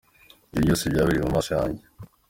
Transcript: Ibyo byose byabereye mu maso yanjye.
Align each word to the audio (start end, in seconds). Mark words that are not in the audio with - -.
Ibyo 0.49 0.59
byose 0.65 0.83
byabereye 0.91 1.21
mu 1.25 1.31
maso 1.35 1.49
yanjye. 1.57 1.83